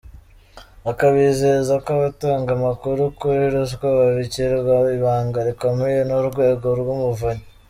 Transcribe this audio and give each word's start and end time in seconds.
Akabizeza 0.91 1.73
ko 1.83 1.89
abatanga 1.97 2.49
amakuru 2.57 3.03
kuri 3.19 3.43
ruswa 3.53 3.87
babikirwa 3.97 4.75
ibanga 4.97 5.39
rikomeye 5.47 5.99
n’Urwego 6.07 6.67
rw’Umuvunyi. 6.81 7.43